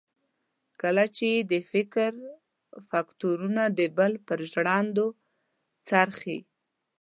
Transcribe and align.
کله 0.81 1.03
چې 1.15 1.25
یې 1.33 1.39
د 1.51 1.53
فکر 1.71 2.11
فکټورنه 2.89 3.63
د 3.77 3.79
بل 3.97 4.13
پر 4.27 4.39
ژرندو 4.51 5.07
څرخي. 5.87 6.39